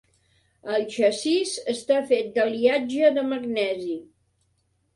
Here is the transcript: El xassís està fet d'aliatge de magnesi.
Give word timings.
El 0.77 0.85
xassís 0.95 1.51
està 1.75 1.99
fet 2.13 2.33
d'aliatge 2.39 3.13
de 3.21 3.27
magnesi. 3.29 3.95